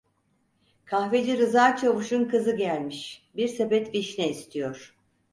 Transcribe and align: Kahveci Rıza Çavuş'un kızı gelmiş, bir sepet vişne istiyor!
Kahveci 0.85 1.37
Rıza 1.37 1.77
Çavuş'un 1.77 2.25
kızı 2.25 2.55
gelmiş, 2.55 3.29
bir 3.35 3.47
sepet 3.47 3.93
vişne 3.95 4.29
istiyor! 4.29 4.95